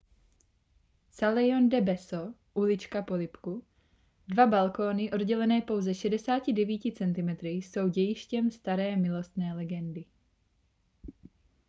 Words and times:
calejjon 1.17 1.67
del 1.73 1.83
beso 1.89 2.21
ulička 2.61 3.01
polibku. 3.09 3.63
dva 4.27 4.47
balkóny 4.47 5.11
oddělené 5.11 5.61
pouze 5.61 5.93
69 5.93 6.81
centimetry 6.97 7.49
jsou 7.51 7.87
dějištěm 7.87 8.51
staré 8.51 8.95
milostné 8.95 9.53
legendy 9.53 10.05